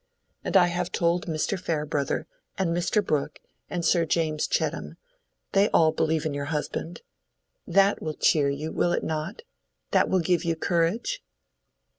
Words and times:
And 0.43 0.57
I 0.57 0.65
have 0.65 0.91
told 0.91 1.27
Mr. 1.27 1.59
Farebrother, 1.59 2.25
and 2.57 2.75
Mr. 2.75 3.05
Brooke, 3.05 3.37
and 3.69 3.85
Sir 3.85 4.03
James 4.03 4.47
Chettam: 4.47 4.97
they 5.51 5.69
all 5.69 5.91
believe 5.91 6.25
in 6.25 6.33
your 6.33 6.45
husband. 6.45 7.03
That 7.67 8.01
will 8.01 8.15
cheer 8.15 8.49
you, 8.49 8.71
will 8.71 8.93
it 8.93 9.03
not? 9.03 9.43
That 9.91 10.09
will 10.09 10.19
give 10.21 10.43
you 10.43 10.55
courage?" 10.55 11.21